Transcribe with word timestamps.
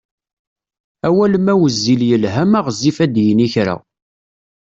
Awal 1.07 1.33
ma 1.45 1.53
wezzil 1.61 2.01
yelha 2.09 2.43
ma 2.51 2.59
ɣezzif 2.65 2.97
ad 3.05 3.15
yini 3.23 3.47
kra! 3.53 3.75